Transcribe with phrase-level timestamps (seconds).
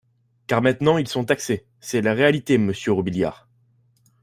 [0.47, 3.47] car maintenant ils sont taxés:, C’est la réalité, monsieur Robiliard